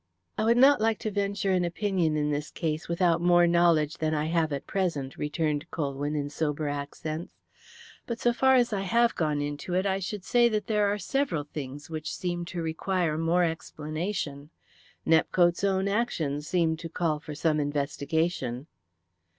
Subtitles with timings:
[0.35, 4.15] "I would not like to venture an opinion in this case without more knowledge than
[4.15, 7.31] I have at present," returned Colwyn in sober accents.
[8.07, 10.97] "But so far as I have gone into it I should say that there are
[10.97, 14.49] several things which seem to require more explanation.
[15.05, 18.65] Nepcote's own actions seem to call for some investigation."